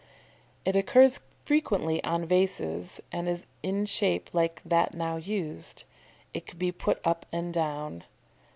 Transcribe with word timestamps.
"]It 0.65 0.75
occurs 0.75 1.19
frequently 1.45 2.03
on 2.03 2.25
vases, 2.25 3.01
and 3.11 3.29
is 3.29 3.45
in 3.61 3.85
shape 3.85 4.31
like 4.33 4.59
that 4.65 4.95
now 4.95 5.17
used. 5.17 5.83
It 6.33 6.47
could 6.47 6.57
be 6.57 6.71
put 6.71 6.99
up 7.05 7.27
and 7.31 7.53
down. 7.53 8.05